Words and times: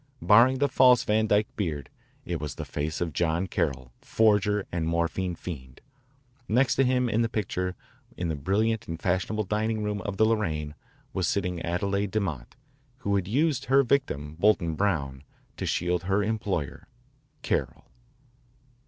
Barring 0.19 0.57
the 0.57 0.67
false 0.67 1.03
Van 1.03 1.27
Dyke 1.27 1.55
beard, 1.55 1.87
it 2.25 2.41
was 2.41 2.55
the 2.55 2.65
face 2.65 3.01
of 3.01 3.13
John 3.13 3.45
Carroll, 3.45 3.91
forger 4.01 4.65
and 4.71 4.87
morphine 4.87 5.35
fiend. 5.35 5.79
Next 6.47 6.73
to 6.77 6.83
him 6.83 7.07
in 7.07 7.21
the 7.21 7.29
picture 7.29 7.75
in 8.17 8.27
the 8.27 8.35
brilliant 8.35 8.87
and 8.87 8.99
fashionable 8.99 9.43
dining 9.43 9.83
room 9.83 10.01
of 10.01 10.17
the 10.17 10.25
Lorraine 10.25 10.73
was 11.13 11.27
sitting 11.27 11.63
Adele 11.63 12.07
DeMott 12.07 12.53
who 13.01 13.15
had 13.15 13.27
used 13.27 13.65
her 13.65 13.83
victim, 13.83 14.33
Bolton 14.39 14.73
Brown, 14.73 15.23
to 15.57 15.67
shield 15.67 16.05
her 16.05 16.23
employer, 16.23 16.87
Carroll. 17.43 17.85